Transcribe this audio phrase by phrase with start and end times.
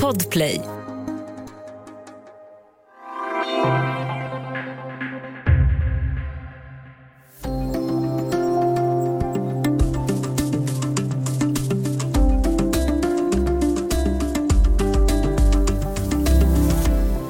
[0.00, 0.60] Podplay.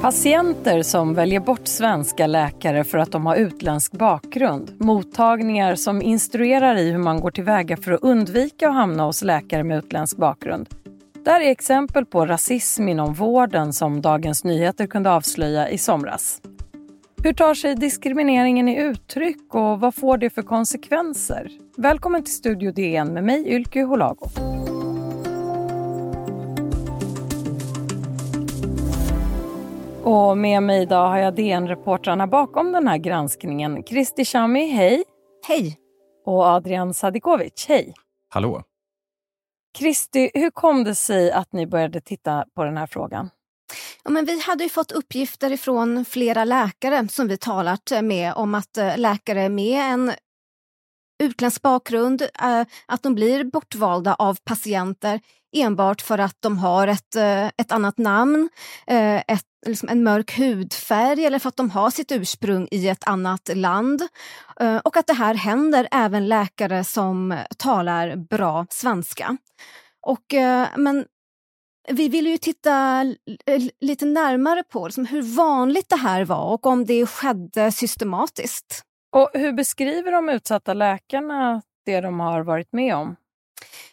[0.01, 4.71] Patienter som väljer bort svenska läkare för att de har utländsk bakgrund.
[4.77, 9.63] Mottagningar som instruerar i hur man går tillväga för att undvika att hamna hos läkare
[9.63, 10.69] med utländsk bakgrund.
[11.25, 16.41] Där är exempel på rasism inom vården som Dagens Nyheter kunde avslöja i somras.
[17.23, 21.51] Hur tar sig diskrimineringen i uttryck och vad får det för konsekvenser?
[21.77, 24.29] Välkommen till Studio DN med mig Ylke Holago.
[30.03, 33.83] Och med mig idag har jag DN-reportrarna bakom den här granskningen.
[33.83, 35.03] Kristi Chami, hej!
[35.47, 35.77] Hej!
[36.25, 37.93] Och Adrian Sadikovic, hej!
[38.29, 38.63] Hallå!
[39.77, 43.29] Kristi, hur kom det sig att ni började titta på den här frågan?
[44.03, 48.55] Ja, men vi hade ju fått uppgifter ifrån flera läkare som vi talat med om
[48.55, 50.11] att eh, läkare med en
[51.23, 55.19] utländsk bakgrund, eh, att de blir bortvalda av patienter
[55.55, 58.49] enbart för att de har ett, eh, ett annat namn,
[58.87, 63.07] eh, ett, liksom en mörk hudfärg eller för att de har sitt ursprung i ett
[63.07, 64.01] annat land.
[64.83, 69.37] Och att det här händer även läkare som talar bra svenska.
[70.01, 70.23] Och,
[70.77, 71.05] men
[71.89, 73.03] vi vill ju titta
[73.81, 78.85] lite närmare på liksom hur vanligt det här var och om det skedde systematiskt.
[79.13, 83.15] Och hur beskriver de utsatta läkarna det de har varit med om?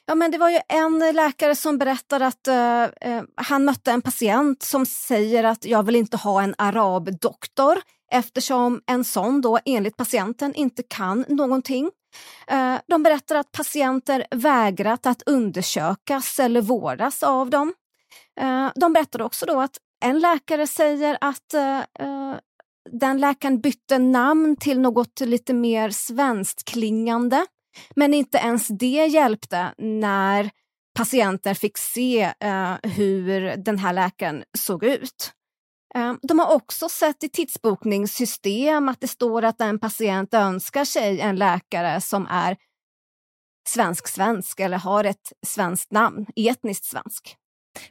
[0.06, 4.62] Ja, men det var ju en läkare som berättade att uh, han mötte en patient
[4.62, 7.78] som säger att jag vill inte ha en arabdoktor
[8.12, 11.90] eftersom en sån då enligt patienten inte kan någonting.
[12.52, 17.72] Uh, de berättar att patienter vägrat att undersökas eller vårdas av dem.
[18.40, 21.54] Uh, de berättade också då att en läkare säger att
[22.90, 27.46] den läkaren bytte namn till något lite mer svenskt klingande.
[27.96, 30.50] Men inte ens det hjälpte när
[30.98, 35.32] patienter fick se eh, hur den här läkaren såg ut.
[35.94, 41.20] Eh, de har också sett i tidsbokningssystem att det står att en patient önskar sig
[41.20, 42.56] en läkare som är
[43.68, 47.36] svensk-svensk eller har ett svenskt namn, etniskt svensk.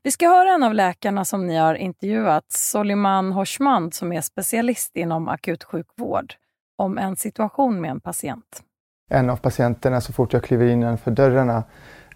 [0.04, 4.96] Vi ska höra en av läkarna som ni har intervjuat, Soliman Hoshmand som är specialist
[4.96, 6.34] inom akutsjukvård,
[6.78, 8.64] om en situation med en patient.
[9.10, 11.64] En av patienterna, så fort jag kliver in innanför dörrarna,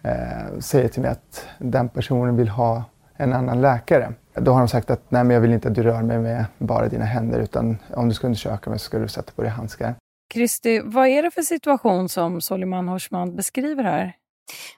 [0.01, 2.83] eh, säger till mig att den personen vill ha
[3.15, 4.13] en annan läkare.
[4.33, 6.45] Då har de sagt att nej, men jag vill inte att du rör mig med
[6.57, 9.51] bara dina händer utan om du ska undersöka mig så ska du sätta på dig
[9.51, 9.95] handskar.
[10.33, 14.13] Kristi, vad är det för situation som Soliman Hoshmand beskriver här?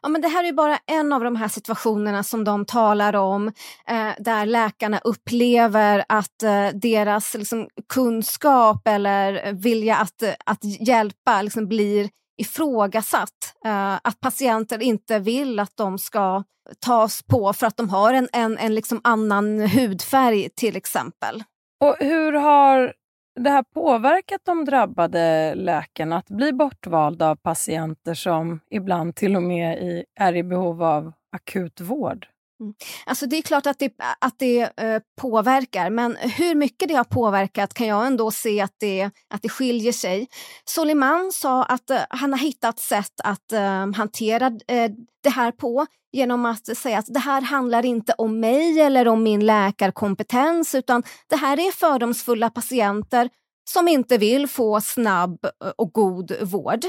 [0.02, 3.48] Ja, men det här är bara en av de här situationerna som de talar om
[3.88, 10.88] eh, där läkarna upplever att eh, deras liksom, kunskap eller eh, vilja att, eh, att
[10.88, 13.54] hjälpa liksom, blir ifrågasatt.
[13.66, 16.44] Eh, att patienter inte vill att de ska
[16.80, 21.44] tas på för att de har en, en, en liksom annan hudfärg till exempel.
[21.84, 22.94] Och hur har
[23.36, 29.44] det här påverkat de drabbade läkarna att bli bortvalda av patienter som ibland till och
[29.44, 32.28] med är i behov av akut vård?
[32.66, 32.76] Mm.
[33.06, 37.04] Alltså det är klart att det, att det eh, påverkar, men hur mycket det har
[37.04, 40.28] påverkat kan jag ändå se att det, att det skiljer sig.
[40.66, 44.92] Soliman sa att eh, han har hittat sätt att eh, hantera eh,
[45.24, 49.24] det här på genom att säga att det här handlar inte om mig eller om
[49.24, 53.30] min läkarkompetens utan det här är fördomsfulla patienter
[53.70, 56.86] som inte vill få snabb eh, och god vård.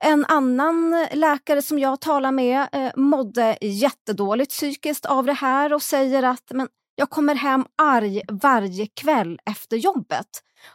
[0.00, 5.82] En annan läkare som jag talar med eh, mådde jättedåligt psykiskt av det här och
[5.82, 10.26] säger att men, jag kommer hem arg varje kväll efter jobbet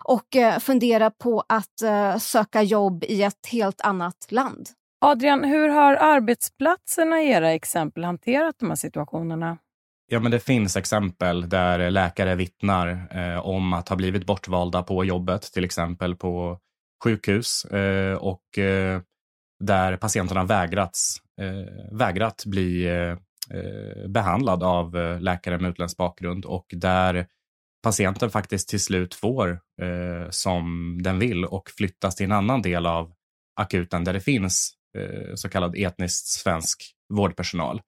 [0.04, 4.70] och eh, funderar på att eh, söka jobb i ett helt annat land.
[5.02, 9.58] Adrian, hur har arbetsplatserna i era exempel hanterat de här situationerna?
[10.12, 15.06] Ja, men det finns exempel där läkare vittnar eh, om att ha blivit bortvalda på
[15.06, 16.60] jobbet, till exempel på
[17.04, 19.02] sjukhus eh, och eh,
[19.60, 23.18] där patienterna vägrats, eh, vägrat bli eh,
[23.58, 27.28] eh behandlad av eh, läkare med utländsk bakgrund och där
[27.84, 29.50] patienten faktiskt till slut får
[29.82, 33.14] eh, som den vill och flyttas till en annan del av
[33.56, 34.76] akuten där det finns
[35.36, 36.84] så kallad etniskt svensk
[37.14, 37.82] vårdpersonal.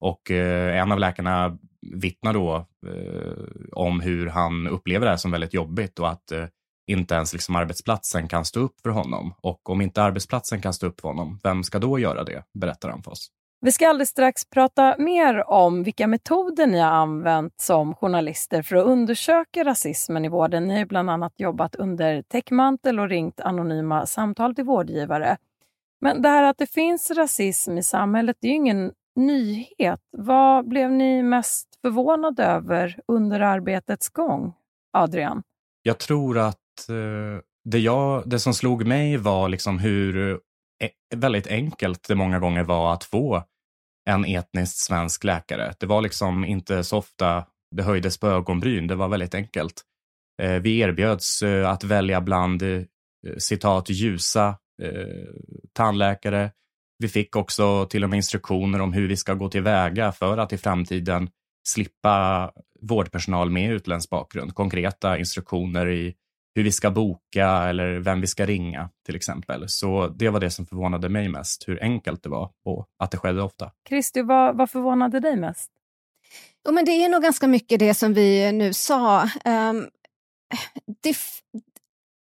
[0.00, 1.58] Och eh, en av läkarna
[1.96, 6.44] vittnar då eh, om hur han upplever det här som väldigt jobbigt och att eh,
[6.90, 9.34] inte ens liksom arbetsplatsen kan stå upp för honom.
[9.40, 12.42] Och om inte arbetsplatsen kan stå upp för honom, vem ska då göra det?
[12.54, 13.30] Berättar han för oss.
[13.60, 18.76] Vi ska alldeles strax prata mer om vilka metoder ni har använt som journalister för
[18.76, 20.68] att undersöka rasismen i vården.
[20.68, 25.36] Ni har bland annat jobbat under täckmantel och ringt anonyma samtal till vårdgivare.
[26.00, 30.00] Men det här att det finns rasism i samhället, det är ju ingen nyhet.
[30.16, 34.54] Vad blev ni mest förvånade över under arbetets gång,
[34.92, 35.42] Adrian?
[35.82, 40.30] Jag tror att eh, det, jag, det som slog mig var liksom hur
[40.82, 43.42] eh, väldigt enkelt det många gånger var att få
[44.10, 45.74] en etniskt svensk läkare.
[45.78, 47.44] Det var liksom inte så ofta
[47.76, 49.82] det höjdes på ögonbryn, det var väldigt enkelt.
[50.42, 52.62] Eh, vi erbjöds att välja bland
[53.38, 54.56] citat ljusa
[55.72, 56.50] tandläkare.
[56.98, 60.52] Vi fick också till och med instruktioner om hur vi ska gå tillväga för att
[60.52, 61.30] i framtiden
[61.68, 62.50] slippa
[62.80, 64.54] vårdpersonal med utländsk bakgrund.
[64.54, 66.14] Konkreta instruktioner i
[66.54, 69.68] hur vi ska boka eller vem vi ska ringa till exempel.
[69.68, 73.16] Så det var det som förvånade mig mest, hur enkelt det var och att det
[73.16, 73.72] skedde ofta.
[73.88, 75.70] Kristi, vad, vad förvånade dig mest?
[76.66, 79.22] Jo, men det är nog ganska mycket det som vi nu sa.
[79.22, 79.88] Um,
[81.02, 81.16] det,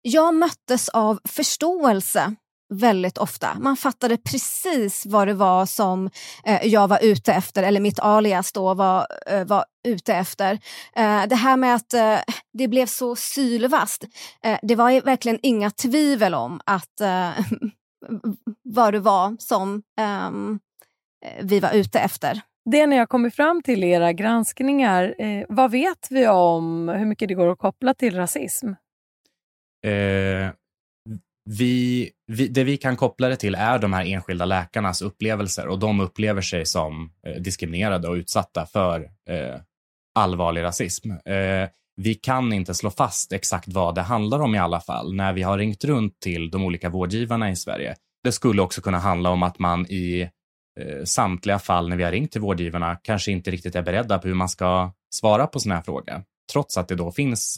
[0.01, 2.35] jag möttes av förståelse
[2.69, 3.59] väldigt ofta.
[3.59, 6.09] Man fattade precis vad det var som
[6.45, 10.53] eh, jag var ute efter, eller mitt alias då var, eh, var ute efter.
[10.95, 12.17] Eh, det här med att eh,
[12.53, 14.03] det blev så sylvast,
[14.43, 17.29] eh, det var verkligen inga tvivel om att eh,
[18.63, 20.59] vad det var som ehm,
[21.41, 22.41] vi var ute efter.
[22.71, 25.15] Det ni har kommit fram till i era granskningar,
[25.49, 28.67] vad vet vi om hur mycket det går att koppla till rasism?
[31.49, 35.79] Vi, vi, det vi kan koppla det till är de här enskilda läkarnas upplevelser och
[35.79, 39.55] de upplever sig som eh, diskriminerade och utsatta för eh,
[40.15, 41.11] allvarlig rasism.
[41.11, 45.33] Eh, vi kan inte slå fast exakt vad det handlar om i alla fall när
[45.33, 47.95] vi har ringt runt till de olika vårdgivarna i Sverige.
[48.23, 50.29] Det skulle också kunna handla om att man i
[50.79, 54.27] eh, samtliga fall när vi har ringt till vårdgivarna kanske inte riktigt är beredda på
[54.27, 56.23] hur man ska svara på sådana här frågor.
[56.51, 57.57] Trots att det då finns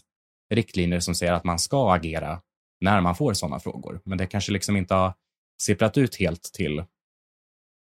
[0.54, 2.40] riktlinjer som säger att man ska agera
[2.82, 4.02] när man får sådana frågor.
[4.04, 5.14] Men det kanske liksom inte har
[5.62, 6.80] sipprat ut helt till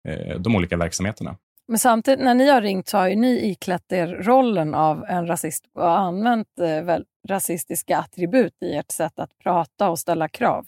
[0.08, 1.38] eh, de olika verksamheterna.
[1.68, 5.28] Men samtidigt, när ni har ringt så har ju ni iklätt er rollen av en
[5.28, 10.68] rasist och använt eh, väl, rasistiska attribut i ert sätt att prata och ställa krav.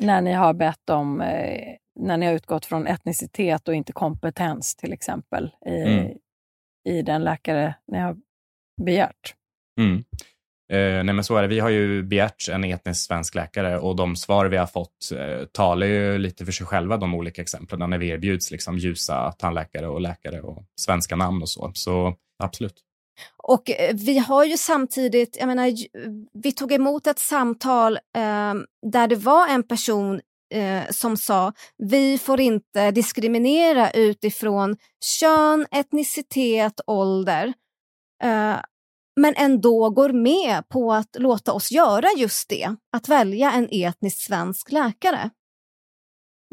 [0.00, 4.76] När ni har bett om, eh, när ni har utgått från etnicitet och inte kompetens
[4.76, 6.18] till exempel i, mm.
[6.88, 8.16] i den läkare ni har
[8.82, 9.34] begärt.
[9.80, 10.04] Mm.
[10.72, 11.48] Eh, nej men så är det.
[11.48, 15.46] Vi har ju begärt en etnisk svensk läkare och de svar vi har fått eh,
[15.46, 19.88] talar ju lite för sig själva, de olika exemplen, när vi erbjuds liksom ljusa tandläkare
[19.88, 21.70] och läkare och svenska namn och så.
[21.74, 22.82] Så absolut.
[23.36, 25.72] Och eh, vi har ju samtidigt, jag menar,
[26.42, 28.54] vi tog emot ett samtal eh,
[28.92, 30.20] där det var en person
[30.54, 34.76] eh, som sa vi får inte diskriminera utifrån
[35.20, 37.52] kön, etnicitet, ålder.
[38.22, 38.56] Eh,
[39.20, 44.18] men ändå går med på att låta oss göra just det, att välja en etnisk
[44.18, 45.30] svensk läkare.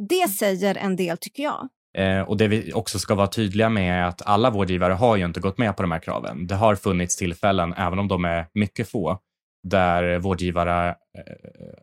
[0.09, 1.69] Det säger en del tycker jag.
[1.97, 5.25] Eh, och Det vi också ska vara tydliga med är att alla vårdgivare har ju
[5.25, 6.47] inte gått med på de här kraven.
[6.47, 9.19] Det har funnits tillfällen, även om de är mycket få,
[9.67, 11.73] där vårdgivare eh,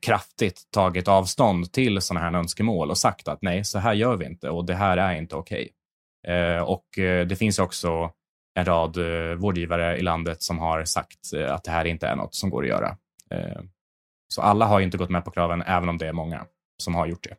[0.00, 4.26] kraftigt tagit avstånd till sådana här önskemål och sagt att nej, så här gör vi
[4.26, 5.70] inte och det här är inte okej.
[6.24, 6.36] Okay.
[6.36, 8.10] Eh, och eh, det finns också
[8.54, 12.16] en rad eh, vårdgivare i landet som har sagt eh, att det här inte är
[12.16, 12.96] något som går att göra.
[13.30, 13.62] Eh,
[14.28, 16.44] så alla har inte gått med på kraven, även om det är många
[16.78, 17.36] som har gjort det.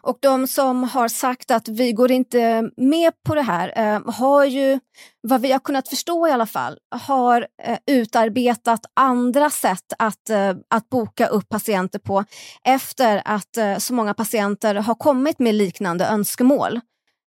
[0.00, 4.44] Och de som har sagt att vi går inte med på det här eh, har
[4.44, 4.80] ju,
[5.20, 10.54] vad vi har kunnat förstå i alla fall, har eh, utarbetat andra sätt att, eh,
[10.70, 12.24] att boka upp patienter på
[12.64, 16.80] efter att eh, så många patienter har kommit med liknande önskemål.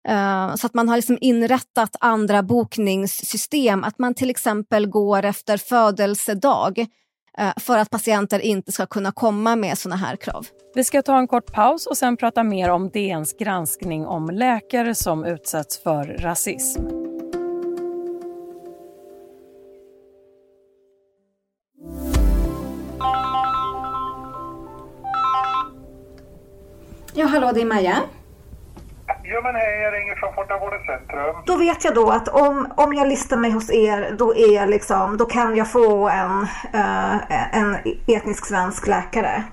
[0.08, 5.56] Uh, så att man har liksom inrättat andra bokningssystem, att man till exempel går efter
[5.56, 6.78] födelsedag
[7.40, 10.46] uh, för att patienter inte ska kunna komma med såna här krav.
[10.74, 14.94] Vi ska ta en kort paus och sen prata mer om DNs granskning om läkare
[14.94, 16.82] som utsätts för rasism.
[27.14, 27.96] Ja, hallå, det är Maja.
[29.34, 31.36] Jo men hej, jag ringer från Fortavårdens centrum.
[31.46, 34.68] Då vet jag då att om, om jag listar mig hos er då, är jag
[34.70, 36.34] liksom, då kan jag få en,
[36.74, 37.16] uh,
[37.60, 37.68] en
[38.16, 39.44] etnisk svensk läkare.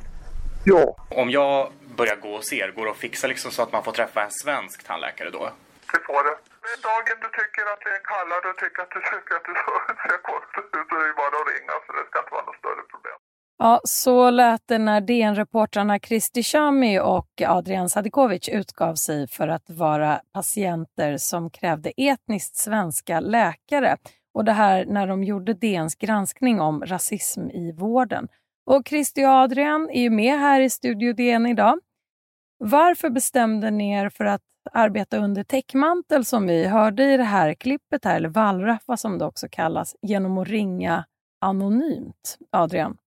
[0.65, 0.95] Ja.
[1.21, 3.91] Om jag börjar gå hos er, går det att fixa liksom så att man får
[3.91, 5.43] träffa en svensk tandläkare då?
[5.93, 6.35] Det får det.
[6.89, 9.53] Dagen du tycker att det är kallad och tycker att du tycker att du
[10.03, 12.59] ser konstigt ut så är det bara att ringa så det ska inte vara något
[12.63, 13.19] större problem.
[13.61, 19.69] Ja, så lät det när DN-reportrarna Kristi Chami och Adrian Sadikovic utgav sig för att
[19.69, 23.97] vara patienter som krävde etniskt svenska läkare.
[24.33, 28.27] Och det här när de gjorde DNs granskning om rasism i vården.
[28.65, 31.79] Och Kristi och Adrian är ju med här i Studio DN idag.
[32.57, 37.53] Varför bestämde ni er för att arbeta under täckmantel som vi hörde i det här
[37.53, 41.05] klippet, här, eller wallraffa som det också kallas, genom att ringa
[41.41, 42.37] anonymt?
[42.51, 42.97] Adrian?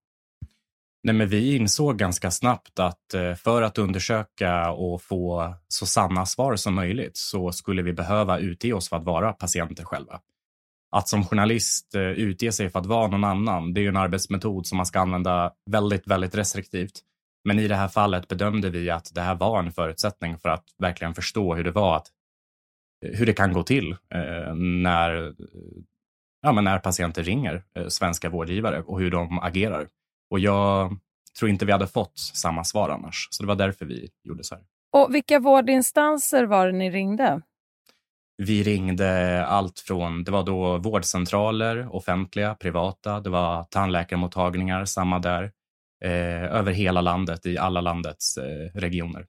[1.05, 6.27] Nej, men vi insåg ganska snabbt att eh, för att undersöka och få så sanna
[6.27, 10.21] svar som möjligt så skulle vi behöva utge oss för att vara patienter själva.
[10.91, 13.97] Att som journalist eh, utge sig för att vara någon annan, det är ju en
[13.97, 17.01] arbetsmetod som man ska använda väldigt, väldigt restriktivt.
[17.45, 20.65] Men i det här fallet bedömde vi att det här var en förutsättning för att
[20.79, 22.07] verkligen förstå hur det var att
[23.05, 23.97] eh, hur det kan gå till
[24.55, 25.35] när,
[26.43, 29.89] ja, men när patienter ringer svenska vårdgivare och hur de agerar.
[30.33, 30.99] Och jag
[31.39, 33.29] tror inte vi hade fått samma svar annars.
[33.31, 34.65] Så det var därför vi gjorde så här.
[34.93, 37.41] Och vilka vårdinstanser var det ni ringde?
[38.37, 45.43] Vi ringde allt från, det var då vårdcentraler, offentliga, privata, det var tandläkarmottagningar, samma där,
[46.05, 49.27] eh, över hela landet, i alla landets eh, regioner.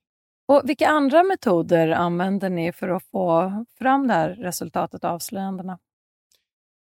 [0.47, 5.79] Och Vilka andra metoder använder ni för att få fram det här resultatet, avslöjandena?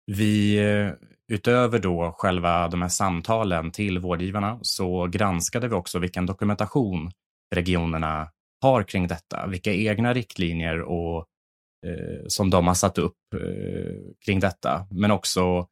[0.06, 0.92] Vi, eh,
[1.32, 7.12] utöver då själva de här samtalen till vårdgivarna, så granskade vi också vilken dokumentation
[7.56, 11.18] regionerna har kring detta, vilka egna riktlinjer och,
[11.86, 15.68] eh, som de har satt upp eh, kring detta, men också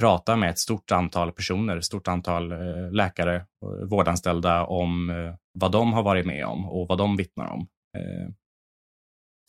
[0.00, 5.34] prata med ett stort antal personer, ett stort antal eh, läkare eh, vårdanställda om eh,
[5.52, 7.68] vad de har varit med om och vad de vittnar om.
[7.98, 8.28] Eh,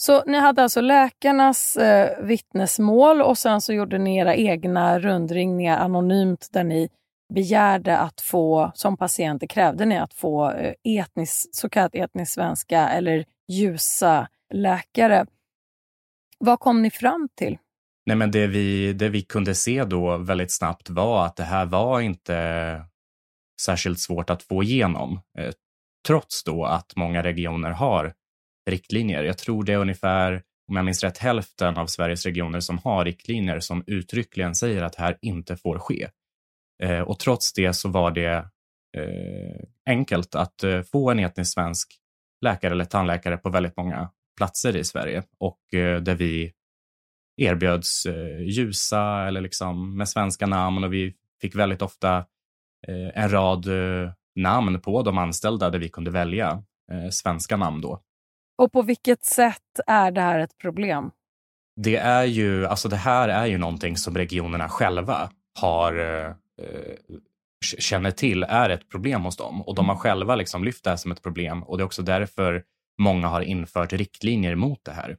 [0.05, 5.77] så ni hade alltså läkarnas eh, vittnesmål och sen så gjorde ni era egna rundringningar
[5.77, 6.89] anonymt där ni
[7.33, 12.89] begärde att få, som patienter krävde ni att få eh, etnisk, så kallat etnisk svenska
[12.89, 15.25] eller ljusa läkare.
[16.39, 17.57] Vad kom ni fram till?
[18.05, 21.65] Nej, men det, vi, det vi kunde se då väldigt snabbt var att det här
[21.65, 22.81] var inte
[23.61, 25.19] särskilt svårt att få igenom.
[25.37, 25.51] Eh,
[26.07, 28.13] trots då att många regioner har
[28.65, 29.23] riktlinjer.
[29.23, 33.05] Jag tror det är ungefär, om jag minns rätt, hälften av Sveriges regioner som har
[33.05, 36.07] riktlinjer som uttryckligen säger att det här inte får ske.
[36.83, 38.49] Eh, och trots det så var det
[38.97, 41.93] eh, enkelt att eh, få en etnisk svensk
[42.41, 46.53] läkare eller tandläkare på väldigt många platser i Sverige och eh, där vi
[47.37, 52.17] erbjöds eh, ljusa eller liksom med svenska namn och vi fick väldigt ofta
[52.87, 57.81] eh, en rad eh, namn på de anställda där vi kunde välja eh, svenska namn
[57.81, 58.01] då.
[58.57, 61.11] Och på vilket sätt är det här ett problem?
[61.81, 66.33] Det är ju, alltså det här är ju någonting som regionerna själva har eh,
[67.65, 69.61] känner till är ett problem hos dem.
[69.61, 71.63] Och de har själva liksom lyft det här som ett problem.
[71.63, 72.63] Och det är också därför
[73.01, 75.17] många har infört riktlinjer mot det här.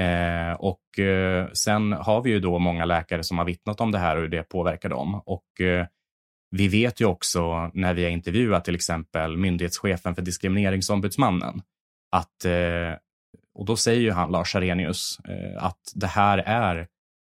[0.00, 3.98] Eh, och eh, sen har vi ju då många läkare som har vittnat om det
[3.98, 5.22] här och hur det påverkar dem.
[5.26, 5.86] Och eh,
[6.50, 11.62] vi vet ju också när vi har intervjuat till exempel myndighetschefen för diskrimineringsombudsmannen
[12.10, 12.98] att, eh,
[13.54, 16.88] och då säger ju han, Lars Arrhenius, eh, att det här är,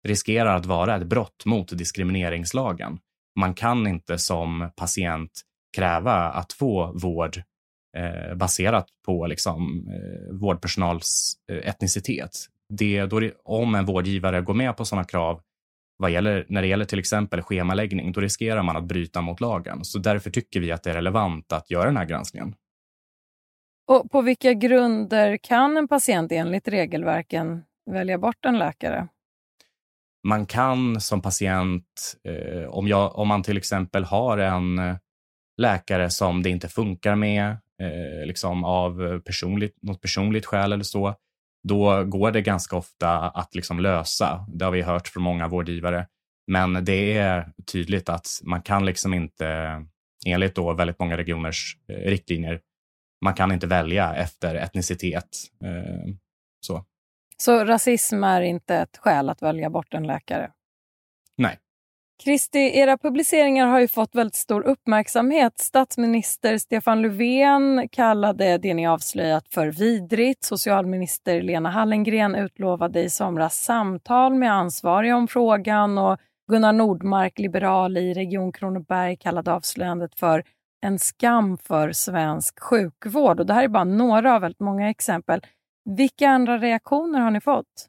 [0.08, 2.98] riskerar att vara ett brott mot diskrimineringslagen.
[3.38, 5.30] Man kan inte som patient
[5.76, 7.42] kräva att få vård
[7.96, 12.30] eh, baserat på liksom, eh, vårdpersonals eh, etnicitet.
[12.68, 15.40] Det, då det, om en vårdgivare går med på sådana krav
[15.96, 19.84] vad gäller, när det gäller till exempel schemaläggning, då riskerar man att bryta mot lagen.
[19.84, 22.54] Så därför tycker vi att det är relevant att göra den här granskningen.
[23.86, 29.08] Och på vilka grunder kan en patient enligt regelverken välja bort en läkare?
[30.26, 34.96] Man kan som patient, eh, om, jag, om man till exempel har en eh,
[35.56, 37.50] läkare som det inte funkar med,
[37.82, 41.14] eh, liksom av personligt, något personligt skäl eller så,
[41.68, 44.46] då går det ganska ofta att liksom lösa.
[44.48, 46.06] Det har vi hört från många vårdgivare.
[46.46, 49.46] Men det är tydligt att man kan liksom inte,
[50.26, 52.60] enligt då väldigt många regioners eh, riktlinjer,
[53.24, 55.28] man kan inte välja efter etnicitet.
[55.64, 56.14] Eh,
[56.60, 56.84] så.
[57.36, 60.50] så rasism är inte ett skäl att välja bort en läkare?
[61.36, 61.58] Nej.
[62.24, 65.58] Kristi, era publiceringar har ju fått väldigt stor uppmärksamhet.
[65.58, 70.44] Statsminister Stefan Löfven kallade det ni avslöjat för vidrigt.
[70.44, 76.18] Socialminister Lena Hallengren utlovade i somras samtal med ansvariga om frågan och
[76.50, 80.44] Gunnar Nordmark, liberal i Region Kronoberg, kallade avslöjandet för
[80.84, 83.40] en skam för svensk sjukvård.
[83.40, 85.40] Och det här är bara några av väldigt många exempel.
[85.96, 87.88] Vilka andra reaktioner har ni fått?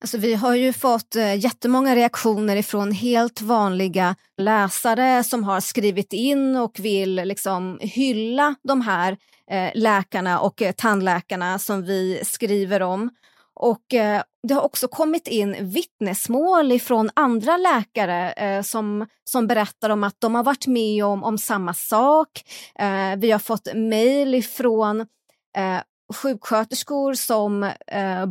[0.00, 6.12] Alltså, vi har ju fått eh, jättemånga reaktioner ifrån helt vanliga läsare som har skrivit
[6.12, 9.16] in och vill liksom hylla de här
[9.50, 13.10] eh, läkarna och eh, tandläkarna som vi skriver om.
[13.54, 19.90] Och eh, det har också kommit in vittnesmål från andra läkare eh, som, som berättar
[19.90, 22.28] om att de har varit med om, om samma sak.
[22.78, 25.00] Eh, vi har fått mejl från
[25.56, 25.80] eh,
[26.14, 28.26] sjuksköterskor som eh,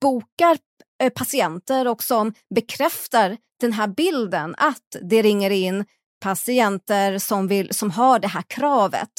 [0.00, 0.58] bokar
[1.02, 5.84] eh, patienter och som bekräftar den här bilden att det ringer in
[6.20, 9.12] patienter som, vill, som har det här kravet.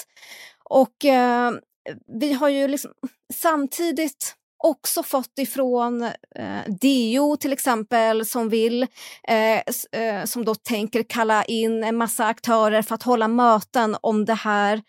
[0.64, 1.52] Och eh,
[2.20, 2.92] vi har ju liksom
[3.34, 6.02] samtidigt också fått ifrån
[6.36, 8.88] eh, DO till exempel som vill,
[9.28, 9.58] eh,
[10.02, 14.34] eh, som då tänker kalla in en massa aktörer för att hålla möten om det
[14.34, 14.82] här.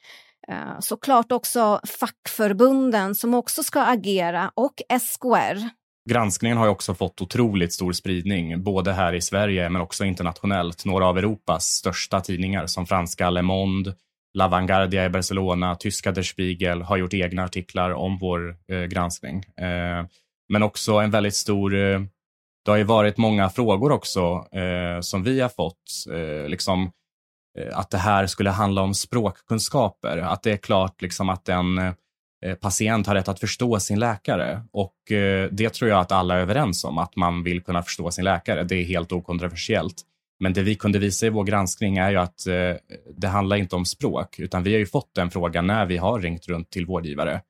[0.48, 5.68] Eh, såklart också fackförbunden som också ska agera och SKR.
[6.10, 10.84] Granskningen har också fått otroligt stor spridning, både här i Sverige men också internationellt.
[10.84, 13.94] Några av Europas största tidningar som franska Le Monde,
[14.34, 19.44] La Vanguardia i Barcelona, tyska Der Spiegel har gjort egna artiklar om vår eh, granskning.
[19.56, 20.06] Eh,
[20.48, 21.74] men också en väldigt stor...
[21.74, 22.00] Eh,
[22.64, 25.82] det har ju varit många frågor också eh, som vi har fått.
[26.12, 26.90] Eh, liksom,
[27.58, 30.18] eh, att det här skulle handla om språkkunskaper.
[30.18, 34.62] Att det är klart liksom, att en eh, patient har rätt att förstå sin läkare.
[34.72, 38.10] Och eh, Det tror jag att alla är överens om, att man vill kunna förstå
[38.10, 38.64] sin läkare.
[38.64, 40.02] Det är helt okontroversiellt.
[40.40, 42.76] Men det vi kunde visa i vår granskning är ju att eh,
[43.16, 46.20] det handlar inte om språk, utan vi har ju fått den frågan när vi har
[46.20, 47.42] ringt runt till vårdgivare.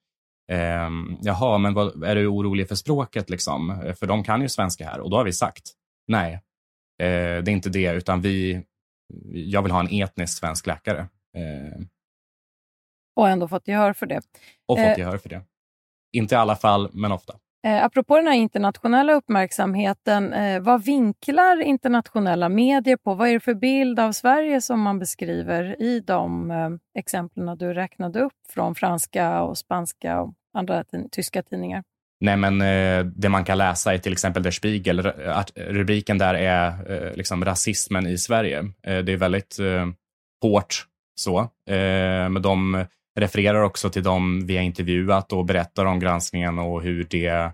[0.53, 0.91] Eh,
[1.23, 3.93] jaha, men vad, är du orolig för språket liksom?
[3.99, 5.01] För de kan ju svenska här.
[5.01, 5.71] Och då har vi sagt,
[6.07, 6.33] nej,
[7.03, 8.65] eh, det är inte det, utan vi,
[9.33, 11.01] jag vill ha en etnisk svensk läkare.
[11.37, 11.81] Eh,
[13.17, 14.21] och ändå fått gehör för det.
[14.67, 15.43] Och fått eh, gehör för det.
[16.13, 17.35] Inte i alla fall, men ofta.
[17.65, 23.15] Eh, apropå den här internationella uppmärksamheten, eh, vad vinklar internationella medier på?
[23.15, 27.75] Vad är det för bild av Sverige som man beskriver i de eh, exemplen du
[27.75, 31.83] räknade upp från franska och spanska och andra tyska tidningar?
[32.21, 36.35] Nej, men eh, det man kan läsa i till exempel Der Spiegel, eh, rubriken där
[36.35, 38.59] är eh, liksom rasismen i Sverige.
[38.59, 39.87] Eh, det är väldigt eh,
[40.43, 41.39] hårt så,
[41.71, 42.87] eh, men de
[43.21, 47.53] refererar också till dem vi har intervjuat och berättar om granskningen och hur det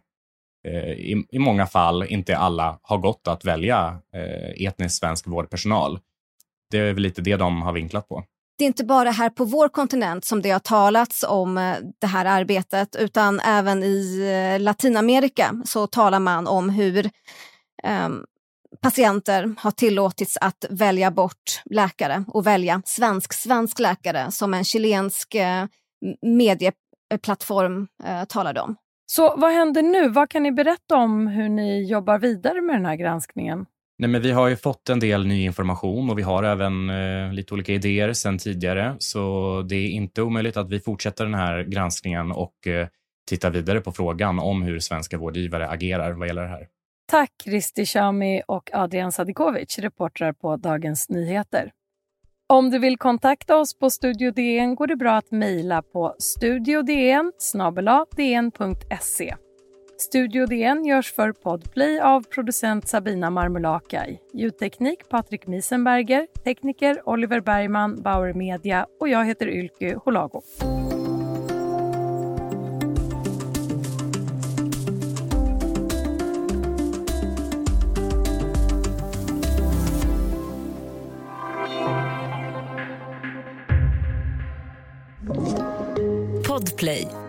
[0.69, 5.99] eh, i, i många fall, inte alla, har gått att välja eh, etnisk svensk vårdpersonal.
[6.71, 8.25] Det är väl lite det de har vinklat på.
[8.59, 12.07] Det är inte bara här på vår kontinent som det har talats om eh, det
[12.07, 17.11] här arbetet utan även i Latinamerika så talar man om hur
[18.05, 18.25] um,
[18.83, 25.67] patienter har tillåtits att välja bort läkare och välja svensk-svensk läkare som en chilensk eh,
[26.23, 28.77] medieplattform eh, talade om.
[29.07, 30.09] Så vad händer nu?
[30.09, 33.67] Vad kan ni berätta om hur ni jobbar vidare med den här granskningen?
[33.99, 37.33] Nej, men vi har ju fått en del ny information och vi har även eh,
[37.33, 38.97] lite olika idéer sedan tidigare.
[38.99, 42.89] Så det är inte omöjligt att vi fortsätter den här granskningen och eh,
[43.29, 46.67] tittar vidare på frågan om hur svenska vårdgivare agerar vad gäller det här.
[47.11, 51.73] Tack Kristi Shami och Adrian Sadikovic, reportrar på Dagens Nyheter.
[52.49, 57.33] Om du vill kontakta oss på Studio DN går det bra att mejla på studiodn
[58.17, 59.35] dn.se.
[59.99, 68.03] Studio DN görs för Podplay av producent Sabina Marmulakai, ljudteknik Patrik Misenberger, tekniker Oliver Bergman,
[68.03, 70.43] Bauer Media och jag heter Ylke Holago.
[86.81, 87.20] Podplay